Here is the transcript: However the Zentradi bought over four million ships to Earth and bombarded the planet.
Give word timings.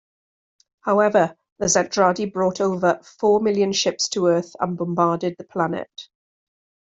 However 0.79 1.37
the 1.59 1.67
Zentradi 1.67 2.33
bought 2.33 2.59
over 2.59 2.99
four 3.03 3.39
million 3.39 3.71
ships 3.71 4.09
to 4.09 4.25
Earth 4.29 4.55
and 4.59 4.75
bombarded 4.75 5.35
the 5.37 5.43
planet. 5.43 6.09